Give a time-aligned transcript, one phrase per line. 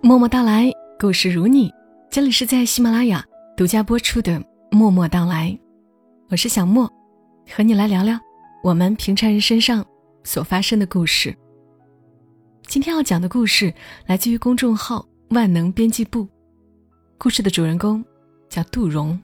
[0.00, 1.72] 默默到来，故事如你。
[2.08, 3.24] 这里是在喜马拉雅
[3.56, 4.38] 独家播出的
[4.70, 5.48] 《默默到来》，
[6.30, 6.88] 我是小莫，
[7.50, 8.16] 和你来聊聊
[8.62, 9.84] 我们平常人身上
[10.22, 11.36] 所发生的故事。
[12.68, 13.74] 今天要讲的故事
[14.06, 16.28] 来自于公众号“万能编辑部”，
[17.18, 18.02] 故事的主人公
[18.48, 19.20] 叫杜荣，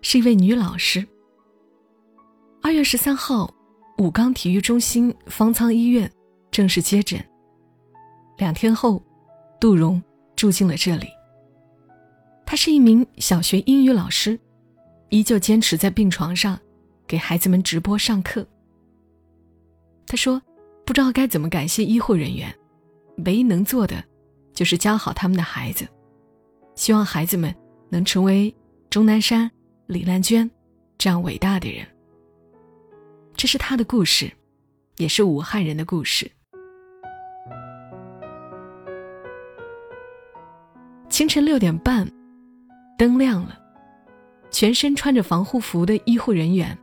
[0.00, 1.06] 是一位女老师。
[2.62, 3.52] 二月十三号，
[3.98, 6.10] 武钢体育中心方舱医院
[6.50, 7.22] 正式接诊。
[8.38, 9.00] 两天后，
[9.62, 10.02] 杜荣
[10.34, 11.06] 住进了这里。
[12.44, 14.36] 他是一名小学英语老师，
[15.10, 16.58] 依旧坚持在病床上
[17.06, 18.44] 给孩子们直播上课。
[20.04, 20.42] 他说
[20.84, 22.52] ：“不知道该怎么感谢医护人员，
[23.24, 24.04] 唯一能做的
[24.52, 25.86] 就是教好他们的孩子，
[26.74, 27.54] 希望孩子们
[27.88, 28.52] 能成为
[28.90, 29.48] 钟南山、
[29.86, 30.50] 李兰娟
[30.98, 31.86] 这样伟大的人。”
[33.38, 34.28] 这是他的故事，
[34.96, 36.28] 也是武汉人的故事。
[41.22, 42.04] 清晨六点半。
[42.98, 43.56] 灯亮了，
[44.50, 46.76] 全身穿着防护服的医护人员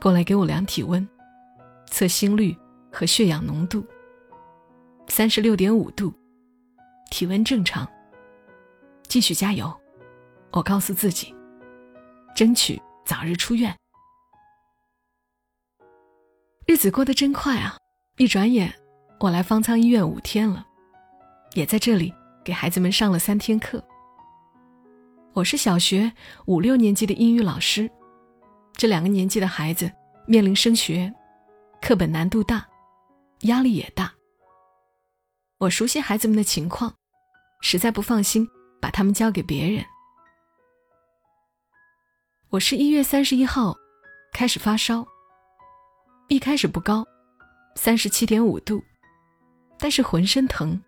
[0.00, 1.08] 过来给我量体温、
[1.86, 2.56] 测心率
[2.90, 3.86] 和血氧浓度。
[5.06, 6.12] 三十六点五度，
[7.12, 7.88] 体温正常。
[9.04, 9.72] 继续加油，
[10.50, 11.32] 我告诉自己，
[12.34, 13.72] 争取早日出院。
[16.66, 17.76] 日子过得真快啊！
[18.16, 18.74] 一转眼，
[19.20, 20.66] 我来方舱医院五天了，
[21.54, 22.12] 也在这里
[22.46, 23.82] 给孩子们上了三天课。
[25.32, 26.12] 我是小学
[26.44, 27.90] 五六年级的英语老师，
[28.74, 29.90] 这两个年级的孩子
[30.28, 31.12] 面临升学，
[31.82, 32.64] 课本难度大，
[33.40, 34.14] 压力也大。
[35.58, 36.94] 我熟悉孩子们的情况，
[37.62, 38.46] 实在不放心
[38.80, 39.84] 把他们交给别人。
[42.50, 43.74] 我是一月三十一号
[44.32, 45.04] 开始发烧，
[46.28, 47.04] 一开始不高，
[47.74, 48.80] 三十七点五度，
[49.80, 50.80] 但是浑身疼，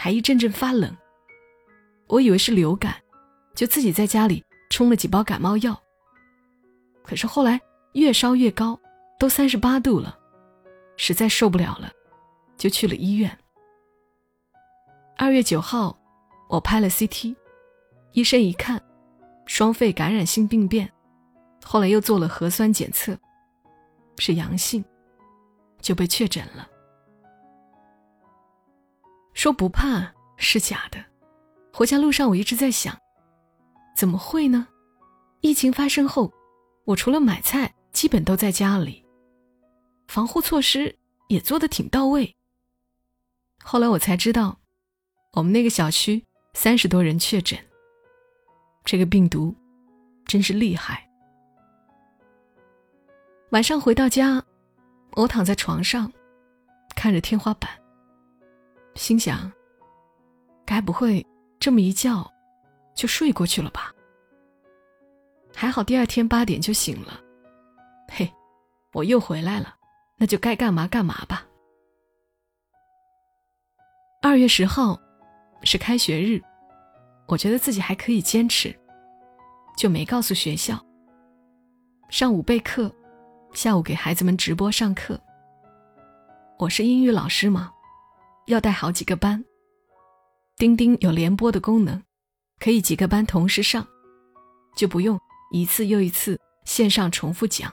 [0.00, 0.96] 还一阵阵发冷。
[2.06, 2.96] 我以为是流感。
[3.54, 5.78] 就自己在家里冲了几包感冒药。
[7.02, 7.60] 可是后来
[7.92, 8.78] 越烧越高，
[9.18, 10.16] 都三十八度了，
[10.96, 11.92] 实在受不了了，
[12.56, 13.36] 就去了医院。
[15.18, 15.98] 二月九号，
[16.48, 17.36] 我拍了 CT，
[18.12, 18.80] 医生一看，
[19.44, 20.90] 双肺感染性病变，
[21.62, 23.18] 后来又做了核酸检测，
[24.16, 24.82] 是阳性，
[25.82, 26.66] 就被确诊了。
[29.40, 31.02] 说不怕是假的，
[31.72, 32.94] 回家路上我一直在想。
[33.96, 34.68] 怎么会呢？
[35.40, 36.30] 疫情发生后，
[36.84, 39.02] 我除了买菜，基本都在家里，
[40.08, 40.94] 防护措施
[41.28, 42.36] 也做得挺到位。
[43.64, 44.58] 后来我才知道，
[45.32, 46.22] 我们那个小区
[46.52, 47.58] 三十多人确诊，
[48.84, 49.56] 这个病毒
[50.26, 51.08] 真是厉害。
[53.52, 54.44] 晚上回到家，
[55.12, 56.12] 我躺在床上，
[56.94, 57.79] 看着天花板，
[59.00, 59.50] 心想：
[60.66, 61.26] 该不会
[61.58, 62.30] 这么一觉？
[62.94, 63.94] 就睡过去了吧。
[65.54, 67.18] 还好第二天八点就醒了，
[68.08, 68.30] 嘿，
[68.92, 69.74] 我又回来了，
[70.18, 71.46] 那就该干嘛干嘛吧。
[74.20, 75.00] 二月十号
[75.62, 76.38] 是开学日，
[77.26, 78.78] 我觉得自己还可以坚持，
[79.78, 80.78] 就没告诉学校。
[82.10, 82.94] 上午备课，
[83.54, 85.18] 下午给孩子们直播上课。
[86.58, 87.72] 我是英语老师吗，
[88.50, 89.44] 要带好几个班。
[90.58, 92.02] 钉钉有联播的功能。
[92.58, 93.88] 可以几个班同时上，
[94.76, 95.18] 就不用
[95.50, 97.72] 一次又一次线上重复讲。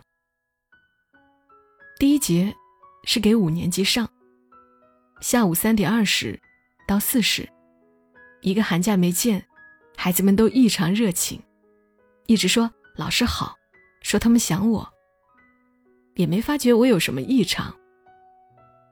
[1.99, 2.55] 第一节
[3.03, 4.09] 是给五年级上，
[5.19, 6.39] 下午三点二十
[6.87, 7.49] 到四十，
[8.39, 9.45] 一个寒假没见，
[9.97, 11.43] 孩子们都异常热情，
[12.27, 13.57] 一直说老师好，
[14.01, 14.89] 说他们想我，
[16.15, 17.75] 也没发觉我有什么异常。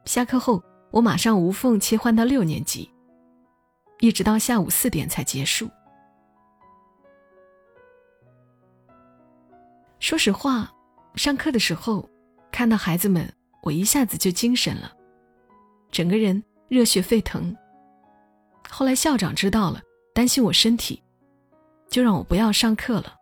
[0.04, 0.62] 下课后，
[0.96, 2.90] 我马上无缝切换到六年级，
[4.00, 5.70] 一直到下午四点才结束。
[10.00, 10.74] 说实话，
[11.16, 12.10] 上课的时候
[12.50, 13.30] 看到孩子们，
[13.62, 14.90] 我一下子就精神了，
[15.92, 17.54] 整个人热血沸腾。
[18.70, 19.82] 后来校长知道了，
[20.14, 21.04] 担心我身体，
[21.90, 23.14] 就让我不要上课了。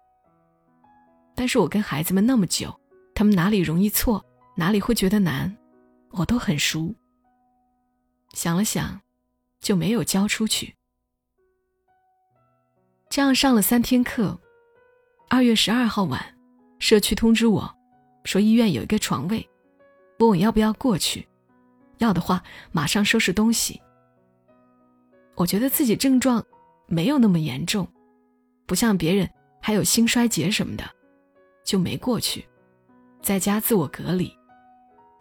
[1.34, 2.72] 但是我跟孩子们那么久，
[3.16, 4.24] 他们哪里容易错，
[4.56, 5.58] 哪里会觉得难，
[6.12, 6.94] 我都很熟。
[8.34, 9.00] 想了想，
[9.62, 10.76] 就没有交出去。
[13.10, 14.40] 这样上了三天课，
[15.30, 16.36] 二月十二号晚。
[16.80, 17.74] 社区通知我，
[18.26, 19.50] 说医院有一个床位，
[20.20, 21.26] 问我要不要过去，
[22.00, 22.44] 要的话
[22.74, 23.82] 马上收拾东西。
[25.36, 26.46] 我觉得自己症状
[26.88, 27.88] 没有那么严重，
[28.66, 29.30] 不像别人
[29.62, 30.84] 还有心衰竭什么的，
[31.64, 32.46] 就没过去，
[33.22, 34.30] 在家自我隔离。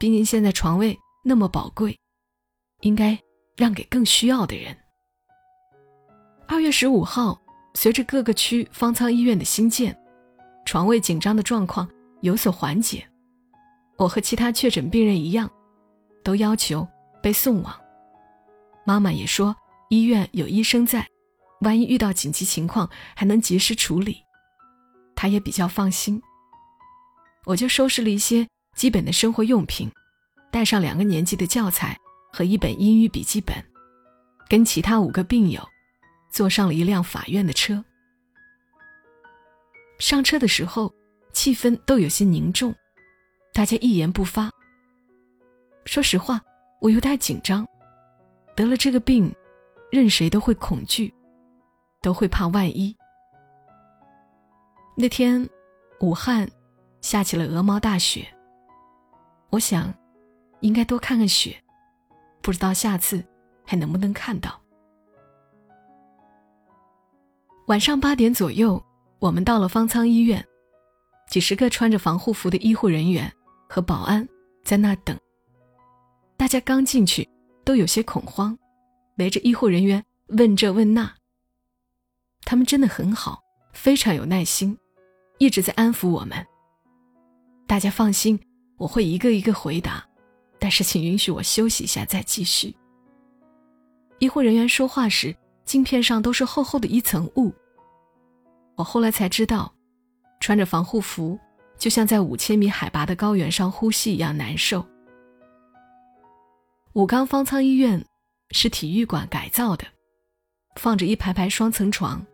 [0.01, 1.97] 毕竟现在床位那么宝贵，
[2.83, 3.19] 应该
[3.57, 4.77] 让给更需要的人。
[6.47, 7.41] 二月十五号，
[7.75, 9.97] 随着各个区方舱医院的新建，
[10.67, 11.89] 床位紧张的状况
[12.21, 13.09] 有所缓解，
[13.97, 15.51] 我和其他确诊病人一样，
[16.23, 16.87] 都要求
[17.23, 17.75] 被送往。
[18.85, 19.57] 妈妈也说，
[19.89, 21.07] 医院有医生在，
[21.61, 24.19] 万一遇到紧急情况，还能及时处理。
[25.15, 26.21] 她也比较放心。
[27.45, 28.47] 我就收拾了一些
[28.77, 29.91] 基本的生活用品，
[30.51, 31.97] 带上两个年级的教材
[32.33, 33.55] 和一本英语笔记本，
[34.49, 35.63] 跟其他五个病友
[36.31, 37.85] 坐上了一辆法院的车。
[39.99, 40.93] 上车的时候，
[41.33, 42.75] 气氛都有些凝重，
[43.53, 44.51] 大家一言不发。
[45.85, 46.41] 说实话，
[46.81, 47.67] 我有点紧张。
[48.57, 49.35] 得了这个病，
[49.91, 51.13] 任谁都会恐惧，
[52.01, 52.95] 都会怕万一。
[54.97, 55.49] 那天，
[56.01, 56.51] 武汉
[57.01, 58.27] 下起了鹅毛大雪。
[59.51, 59.93] 我想，
[60.61, 61.63] 应该多看看雪，
[62.43, 63.25] 不知道下次
[63.65, 64.61] 还能不能看到。
[67.69, 68.83] 晚上八点左右，
[69.19, 70.45] 我们到了方舱医院，
[71.29, 73.33] 几十个穿着防护服的医护人员
[73.69, 74.29] 和保安
[74.63, 75.19] 在那等。
[76.37, 77.27] 大家刚进去。
[77.65, 78.59] 都有些恐慌，
[79.19, 81.15] 围着医护人员问这问那。
[82.45, 83.41] 他们真的很好，
[83.73, 84.77] 非常有耐心，
[85.39, 86.45] 一直在安抚我们。
[87.69, 88.37] 大家放心，
[88.79, 90.05] 我会一个一个回答，
[90.63, 92.73] 但是请允许我休息一下再继续。
[94.21, 97.53] 医护人员说话时，镜片上都是厚厚的一层雾。
[98.77, 99.75] 我后来才知道，
[100.39, 101.37] 穿着防护服
[101.77, 104.87] 就像在五千米海拔的高原上呼吸一样难受。
[106.93, 108.01] 武冈方舱医院
[108.53, 109.85] 是体育馆改造的，
[110.77, 112.25] 放着一排排双层床，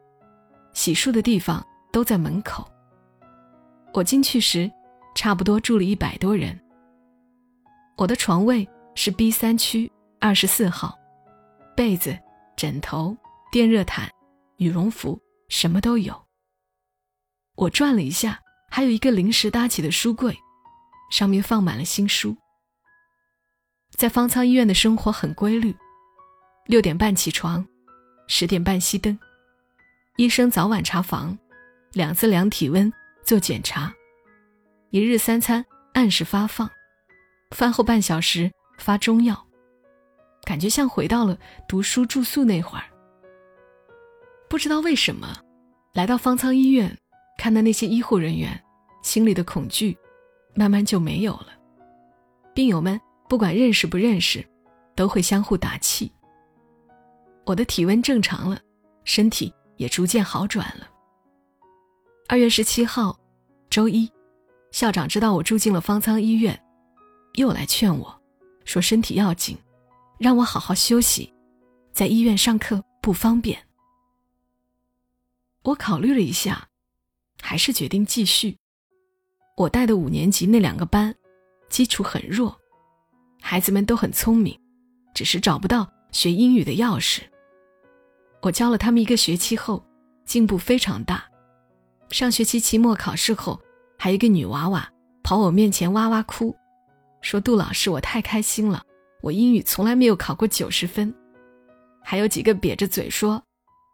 [0.75, 2.71] 洗漱的地方都在门口。
[3.95, 4.71] 我进去时，
[5.15, 6.61] 差不多住了一百多人。
[7.99, 9.91] 我的床位是 B 三区
[10.21, 10.97] 二十四号，
[11.75, 12.17] 被子、
[12.57, 13.17] 枕头、
[13.51, 14.09] 电热毯、
[14.59, 16.15] 羽绒服什么都有。
[17.57, 18.41] 我转了一下，
[18.71, 20.39] 还有一个临时搭起的书柜，
[21.11, 22.37] 上面放满了新书。
[23.91, 25.75] 在方舱医院的生活很规律，
[26.67, 27.67] 六点半起床，
[28.29, 29.19] 十点半熄灯，
[30.15, 31.37] 医生早晚查房，
[31.95, 32.93] 两次量体温
[33.25, 33.93] 做检查，
[34.91, 36.71] 一日三餐按时发放，
[37.51, 39.47] 饭后半小时发中药，
[40.45, 41.37] 感觉像回到了
[41.69, 42.85] 读书住宿那会儿。
[44.49, 45.37] 不知道为什么，
[45.95, 46.97] 来到方舱医院，
[47.37, 48.63] 看到那些医护人员，
[49.03, 49.97] 心里的恐惧
[50.55, 51.49] 慢慢就没有了，
[52.55, 53.01] 病友们。
[53.29, 54.43] 不管认识不认识，
[54.97, 56.11] 都会相互打气。
[57.45, 58.59] 我的体温正常了，
[59.05, 60.89] 身体也逐渐好转了。
[62.27, 63.21] 二月十七号，
[63.69, 64.11] 周一，
[64.71, 66.59] 校长知道我住进了方舱医院，
[67.39, 68.21] 又来劝我，
[68.65, 69.57] 说身体要紧，
[70.19, 71.33] 让我好好休息，
[71.93, 73.57] 在医院上课不方便。
[75.63, 76.69] 我考虑了一下，
[77.41, 78.57] 还是决定继续。
[79.57, 81.15] 我带的五年级那两个班，
[81.69, 82.59] 基础很弱。
[83.41, 84.59] 孩子们都很聪明，
[85.15, 87.23] 只是找不到学英语的钥匙。
[88.43, 89.85] 我教了他们一个学期后，
[90.25, 91.25] 进步非常大。
[92.11, 93.61] 上学期期末考试后，
[93.97, 94.93] 还一个女娃娃
[95.23, 96.57] 跑我面前哇哇哭，
[97.21, 98.83] 说：“杜老师，我太开心了，
[99.23, 101.15] 我英语从来没有考过九十分。”
[102.03, 103.43] 还有几个瘪着嘴说：“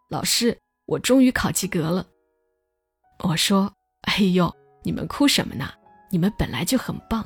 [0.08, 2.06] 老师，我终于考及格了。”
[3.24, 5.70] 我说：“哎呦，你们哭什么呢？
[6.10, 7.24] 你们本来就很棒。”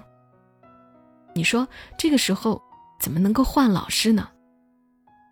[1.35, 1.67] 你说
[1.99, 2.61] 这个时候
[3.01, 4.29] 怎么能够换老师呢？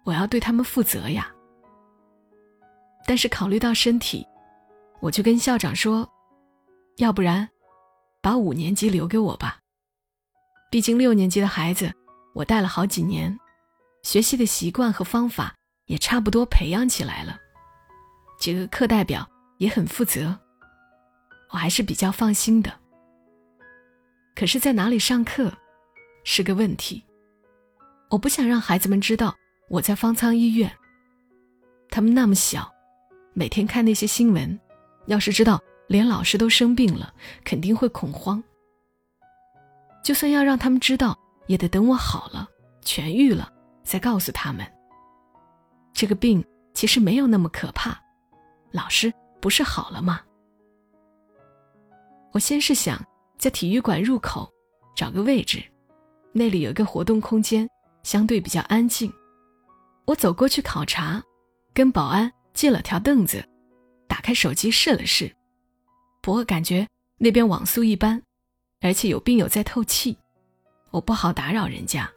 [0.04, 1.32] 我要对他们负责呀。
[3.06, 4.26] 但是考虑到身体，
[5.00, 6.08] 我就跟校长说，
[6.96, 7.48] 要不然
[8.20, 9.60] 把五年级留给我吧。
[10.70, 11.92] 毕竟六年级的孩子
[12.34, 13.38] 我带了好几年，
[14.02, 15.54] 学习的习惯和方法
[15.86, 17.38] 也差不多培养起来了。
[18.38, 19.26] 几个课代表
[19.58, 20.38] 也很负责，
[21.50, 22.72] 我还是比较放心的。
[24.34, 25.52] 可是，在哪里上课？
[26.24, 27.04] 是个问题，
[28.10, 29.34] 我不想让孩子们知道
[29.70, 30.70] 我在方舱医院。
[31.88, 32.70] 他们那么小，
[33.32, 34.58] 每天看那些新闻，
[35.06, 38.42] 要是知道连老师都生病了，肯定会恐慌。
[40.06, 42.48] 就算要让他们知道，也得等我好了、
[42.84, 44.64] 痊愈了再告诉他们。
[45.92, 46.44] 这个病
[46.74, 48.00] 其实没有那么可怕，
[48.70, 50.20] 老师不是好了吗？
[52.30, 53.04] 我先是想
[53.36, 54.48] 在体育馆入口
[54.94, 55.60] 找个位置。
[56.30, 57.68] 那里有个活动空间，
[58.04, 59.12] 相对比较安静。
[60.04, 61.20] 我走过去考察，
[61.74, 63.44] 跟保安借了条凳子，
[64.06, 65.34] 打开手机试了试。
[66.22, 66.86] 不过感觉
[67.18, 68.22] 那边网速一般，
[68.86, 70.16] 而且有病友在透气，
[70.92, 72.08] 我不好打扰人家。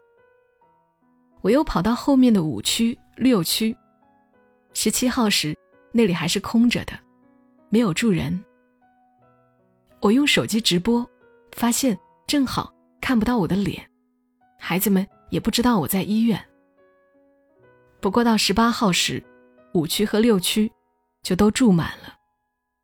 [1.41, 3.75] 我又跑到后面的五区、六区，
[4.75, 5.57] 十七号时，
[5.91, 6.93] 那里还是空着的，
[7.69, 8.39] 没有住人。
[9.99, 11.03] 我用手机直播，
[11.53, 11.97] 发现
[12.27, 12.71] 正好
[13.01, 13.83] 看不到我的脸，
[14.59, 16.39] 孩子们也不知道我在医院。
[17.99, 19.23] 不过到十八号时，
[19.73, 20.71] 五区和六区
[21.23, 22.13] 就都住满了。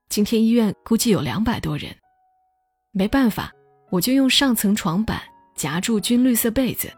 [0.10, 1.96] 今天医院估计有两百多人，
[2.92, 3.54] 没办法，
[3.96, 5.22] 我就用上层床板
[5.56, 6.92] 夹住军绿色被子，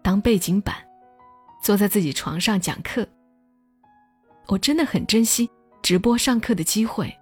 [0.00, 0.76] 当背景板，
[1.60, 3.04] 坐在自己床上讲课。
[4.46, 5.50] 我真的很珍惜
[5.82, 7.12] 直播上课的机会，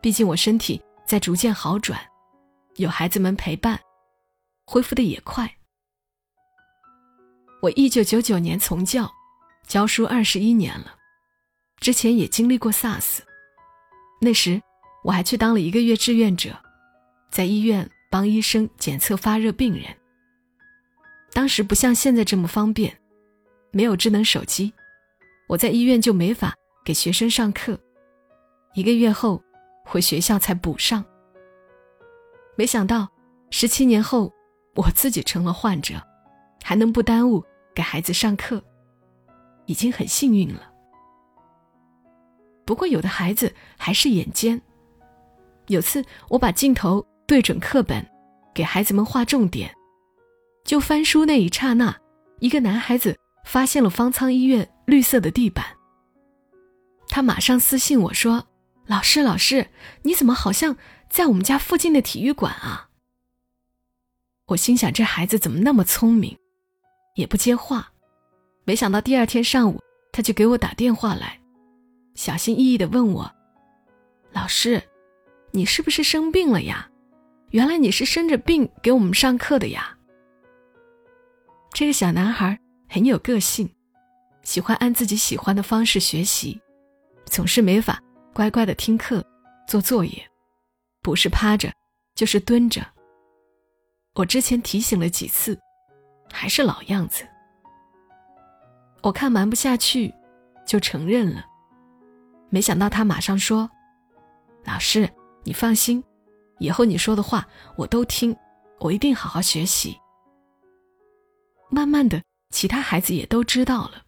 [0.00, 2.00] 毕竟我身体在逐渐好转，
[2.76, 3.78] 有孩子们陪伴，
[4.64, 5.54] 恢复的也快。
[7.60, 9.12] 我一九九九年从教，
[9.66, 10.94] 教书二十一年了，
[11.78, 13.18] 之前也经历过 SARS。
[14.22, 14.62] 那时
[15.04, 16.58] 我还去当了一个月志愿者，
[17.30, 19.84] 在医院帮医生检测发热病人。
[21.32, 22.98] 当时不像现在这么方便，
[23.70, 24.74] 没有智能手机，
[25.48, 27.78] 我在医院就没法给学生上课。
[28.74, 29.42] 一个月后
[29.84, 31.04] 回学校才补上。
[32.56, 33.08] 没想到
[33.50, 34.32] 十七年后
[34.74, 35.94] 我自己成了患者，
[36.62, 38.62] 还能不耽误给孩子上课，
[39.66, 40.68] 已经很幸运了。
[42.64, 44.60] 不过，有的孩子还是眼尖。
[45.68, 48.04] 有次，我把镜头对准课本，
[48.52, 49.72] 给孩子们画重点，
[50.64, 51.96] 就翻书那一刹那，
[52.40, 55.64] 一个男孩子发现了方舱医院绿色的地板。
[57.06, 58.48] 他马上私信我说
[58.86, 59.68] ：“老师，老师，
[60.02, 60.76] 你怎么好像
[61.08, 62.88] 在我们家附近的体育馆啊？”
[64.46, 66.36] 我心想，这孩子怎么那么聪明，
[67.14, 67.92] 也不接话。
[68.64, 71.38] 没想到第二天上午，他就给我打电话来。
[72.16, 73.30] 小心翼翼地问我
[74.34, 74.82] ：“老师，
[75.52, 76.89] 你是不是生病了呀？
[77.50, 79.96] 原来你是生着病给我们上课的呀。”
[81.72, 83.72] 这个小男孩很有个性，
[84.42, 86.60] 喜欢按自己喜欢的方式学习，
[87.26, 88.02] 总是没法
[88.32, 89.24] 乖乖的听课、
[89.68, 90.30] 做作业，
[91.00, 91.72] 不是趴着
[92.14, 92.84] 就是蹲着。
[94.14, 95.58] 我之前提醒了几次，
[96.32, 97.24] 还是老样子。
[99.02, 100.12] 我看瞒不下去，
[100.66, 101.46] 就承认了。
[102.50, 103.70] 没想到他马上说
[104.66, 105.08] ：“老师，
[105.44, 106.02] 你放心，
[106.60, 107.44] 以后你说的话
[107.76, 108.36] 我都听，
[108.78, 109.98] 我一定好好学习。”
[111.70, 114.02] 慢慢的，其他孩子也都知道了，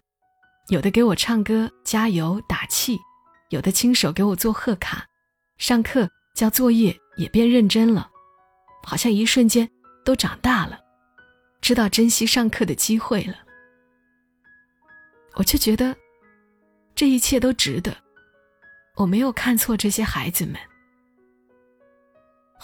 [0.69, 2.99] 有的给我唱歌加油打气，
[3.51, 5.07] 有的亲手给我做贺卡，
[5.59, 8.11] 上课交作业也变认真了，
[8.85, 9.69] 好像一瞬间
[10.05, 10.81] 都长大了，
[11.61, 13.35] 知道珍惜上课的机会了。
[15.35, 15.97] 我就觉得，
[16.95, 17.97] 这一切都值得。
[18.97, 20.57] 我没有看错这些孩子们。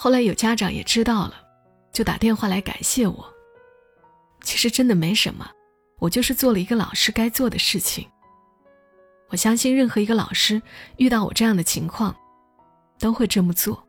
[0.01, 1.33] 后来有家长也知道了，
[1.91, 3.33] 就打电话来感谢我。
[4.41, 5.45] 其实真的没什么，
[5.97, 8.07] 我就是做了一个老师该做的事情。
[9.27, 10.61] 我相信任何一个老师
[10.95, 12.15] 遇到我这样的情况，
[12.97, 13.85] 都会这么做。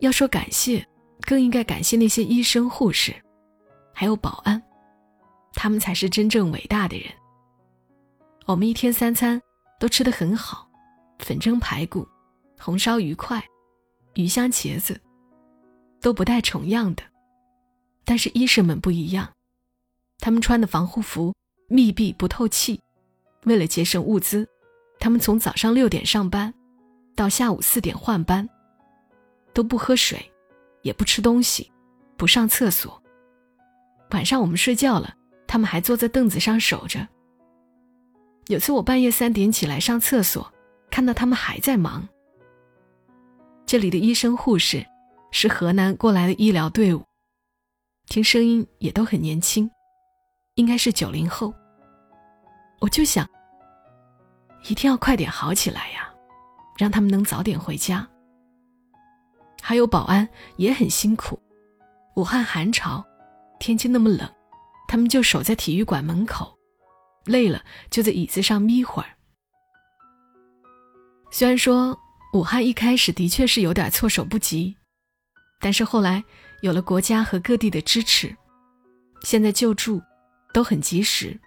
[0.00, 0.84] 要说感谢，
[1.20, 3.14] 更应该感谢那些医生、护士，
[3.94, 4.60] 还有保安，
[5.52, 7.08] 他们才是真正伟大的人。
[8.44, 9.40] 我们一天三餐
[9.78, 10.68] 都吃得很好。
[11.20, 12.04] 粉蒸排骨、
[12.58, 13.40] 红烧鱼块、
[14.16, 15.00] 鱼香茄子，
[16.00, 17.02] 都不带重样的。
[18.04, 19.32] 但是医生们不一样，
[20.18, 21.34] 他们穿的防护服
[21.68, 22.80] 密闭不透气。
[23.44, 24.48] 为了节省物资，
[24.98, 26.52] 他们从早上六点上班，
[27.14, 28.48] 到下午四点换班，
[29.52, 30.32] 都不喝水，
[30.82, 31.70] 也不吃东西，
[32.16, 33.00] 不上厕所。
[34.10, 35.14] 晚上我们睡觉了，
[35.46, 37.06] 他们还坐在凳子上守着。
[38.48, 40.52] 有次我半夜三点起来上厕所。
[40.88, 42.08] 看到他们还在忙。
[43.66, 44.86] 这里的医生护士
[45.32, 47.04] 是河南过来的医疗队伍，
[48.06, 49.68] 听声音也都很年轻，
[50.54, 51.52] 应该是九零后。
[52.80, 53.28] 我就想，
[54.68, 56.08] 一定要快点好起来呀，
[56.78, 58.08] 让他们能早点回家。
[59.60, 61.36] 还有保安也很辛苦，
[62.14, 63.04] 武汉寒潮，
[63.58, 64.32] 天气那么冷，
[64.86, 66.56] 他们就守在体育馆门口，
[67.24, 69.08] 累了就在椅子上眯会儿。
[71.32, 71.98] 虽然说
[72.32, 74.76] 武汉一开始的确是有点措手不及，
[75.60, 76.22] 但是后来
[76.60, 78.34] 有了国家和各地的支持，
[79.22, 80.02] 现在救助
[80.52, 81.38] 都很及时，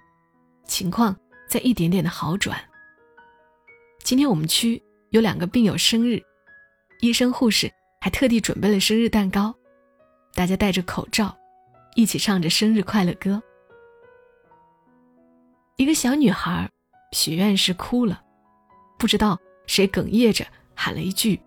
[0.66, 1.16] 情况
[1.48, 2.60] 在一点点的好转。
[4.04, 4.82] 今天我们区
[5.12, 6.20] 有两个病友生日，
[7.02, 7.72] 医生护士
[8.02, 9.54] 还特地准备了生日蛋糕，
[10.34, 11.38] 大家戴着口罩，
[11.96, 13.42] 一起唱着生日快乐歌。
[15.76, 16.68] 一个小女孩
[17.12, 18.24] 许愿时哭了，
[18.98, 19.40] 不知道。
[19.68, 20.44] 谁哽咽着
[20.82, 21.38] 喊了一句：“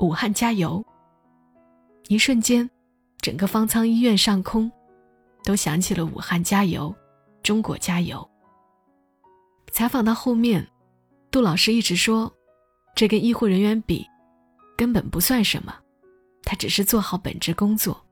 [0.00, 0.84] 武汉加油！”
[2.08, 2.68] 一瞬间，
[3.22, 4.70] 整个方舱医院上空
[5.42, 6.94] 都响起了“武汉加油，
[7.42, 8.28] 中国加油”。
[9.72, 10.68] 采访到后面，
[11.30, 12.30] 杜老师一直说，
[12.94, 14.06] 这跟医护人员比，
[14.76, 15.74] 根本不算什么，
[16.42, 18.04] 他只是做好本职工作。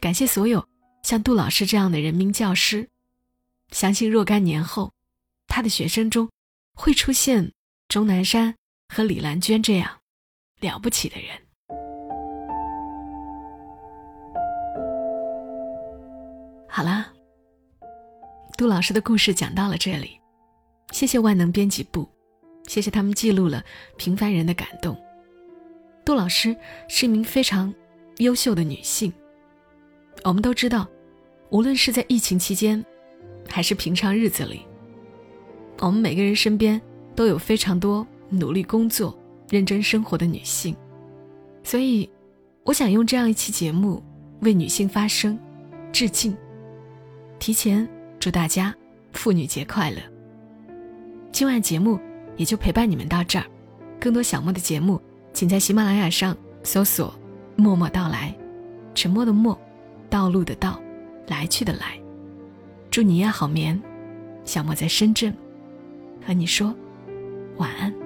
[0.00, 0.66] 感谢所有
[1.04, 2.88] 像杜老师这样的人民教师，
[3.70, 4.92] 相信若干年后，
[5.46, 6.28] 他的学生中
[6.74, 7.52] 会出现
[7.86, 8.52] 钟南山
[8.88, 9.90] 和李兰娟这样
[10.60, 11.28] 了不起的人。
[16.68, 17.12] 好啦，
[18.56, 20.20] 杜老师的故事讲到了这里，
[20.92, 22.08] 谢谢万能编辑部，
[22.66, 23.64] 谢谢他们记录了
[23.96, 24.96] 平凡人的感动。
[26.04, 26.54] 杜老师
[26.88, 27.74] 是一名非常
[28.18, 29.12] 优秀的女性。
[30.22, 30.86] 我们都知道，
[31.50, 32.84] 无论是在疫情期间，
[33.48, 34.66] 还是平常日子里，
[35.78, 36.80] 我们每个人身边
[37.14, 39.16] 都有非常多努力工作、
[39.48, 40.76] 认真生活的女性。
[41.62, 42.08] 所以，
[42.64, 44.02] 我想用这样一期节目
[44.40, 45.38] 为女性发声，
[45.92, 46.36] 致敬。
[47.38, 47.86] 提前
[48.18, 48.74] 祝大家
[49.12, 49.98] 妇女节快乐。
[51.32, 51.98] 今晚节目
[52.36, 53.44] 也就陪伴你们到这儿，
[54.00, 55.00] 更多小莫的节目，
[55.32, 57.14] 请在喜马拉雅上搜索
[57.56, 58.34] “默默到来”，
[58.94, 59.58] 沉默的默。
[60.08, 60.80] 道路的道，
[61.26, 62.00] 来去的来，
[62.90, 63.78] 祝你夜好眠。
[64.44, 65.34] 小莫在深圳，
[66.24, 66.72] 和你说
[67.56, 68.05] 晚安。